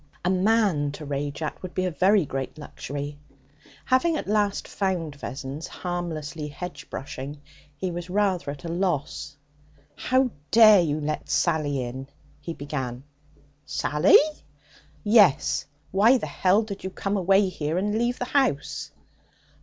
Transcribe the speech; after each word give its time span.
A 0.25 0.31
man 0.31 0.91
to 0.93 1.05
rage 1.05 1.43
at 1.43 1.61
would 1.61 1.75
be 1.75 1.85
a 1.85 1.91
very 1.91 2.25
great 2.25 2.57
luxury. 2.57 3.19
Having 3.85 4.17
at 4.17 4.27
last 4.27 4.67
found 4.67 5.13
Vessons, 5.15 5.67
harmlessly 5.67 6.47
hedge 6.47 6.89
brushing, 6.89 7.39
he 7.77 7.91
was 7.91 8.09
rather 8.09 8.49
at 8.49 8.65
a 8.65 8.67
loss. 8.67 9.37
'How 9.95 10.31
dare 10.49 10.81
you 10.81 10.99
let 10.99 11.29
Sally 11.29 11.83
in?' 11.83 12.07
he 12.39 12.55
began. 12.55 13.03
'Sally?' 13.63 14.17
'Yes. 15.03 15.67
Why 15.91 16.17
the 16.17 16.25
h 16.25 16.65
did 16.65 16.83
you 16.83 16.89
come 16.89 17.15
away 17.15 17.47
here 17.49 17.77
and 17.77 17.95
leave 17.95 18.17
the 18.17 18.25
house?' 18.25 18.89